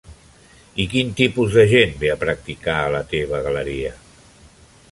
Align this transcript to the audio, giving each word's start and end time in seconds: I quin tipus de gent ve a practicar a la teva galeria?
I 0.83 0.85
quin 0.93 1.11
tipus 1.19 1.57
de 1.57 1.65
gent 1.73 1.93
ve 2.03 2.09
a 2.13 2.17
practicar 2.23 2.79
a 2.85 2.89
la 2.95 3.05
teva 3.15 3.43
galeria? 3.49 3.93